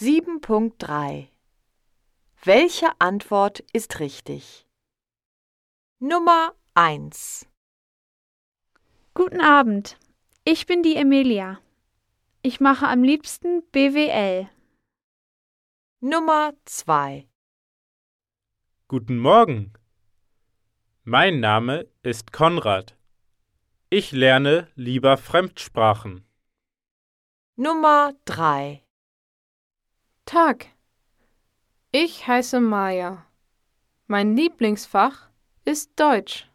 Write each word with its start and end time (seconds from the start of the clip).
7.3 0.00 1.26
Welche 2.44 2.86
Antwort 3.00 3.64
ist 3.72 3.98
richtig? 3.98 4.64
Nummer 5.98 6.54
1 6.74 7.48
Guten 9.14 9.40
Abend, 9.40 9.98
ich 10.44 10.66
bin 10.66 10.84
die 10.84 10.94
Emilia. 10.94 11.58
Ich 12.42 12.60
mache 12.60 12.86
am 12.86 13.02
liebsten 13.02 13.68
BWL. 13.72 14.48
Nummer 15.98 16.52
2 16.64 17.28
Guten 18.86 19.18
Morgen. 19.18 19.72
Mein 21.02 21.40
Name 21.40 21.88
ist 22.04 22.32
Konrad. 22.32 22.96
Ich 23.90 24.12
lerne 24.12 24.70
lieber 24.76 25.16
Fremdsprachen. 25.16 26.24
Nummer 27.56 28.12
3 28.26 28.84
Tag. 30.28 30.66
Ich 31.90 32.26
heiße 32.26 32.60
Maja. 32.60 33.24
Mein 34.08 34.36
Lieblingsfach 34.36 35.30
ist 35.64 35.98
Deutsch. 35.98 36.47